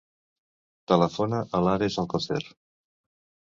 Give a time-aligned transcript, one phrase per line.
[0.91, 2.43] Telefona a l'Ares Alcocer.